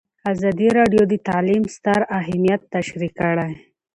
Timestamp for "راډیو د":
0.77-1.13